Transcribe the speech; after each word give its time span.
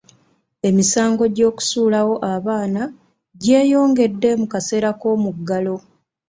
Emisango 0.67 1.23
gy'okusuulawo 1.35 2.15
abaana 2.33 2.81
gyeyongedde 3.41 4.29
mu 4.39 4.45
kaseera 4.53 4.89
k'omuggalo. 4.99 5.75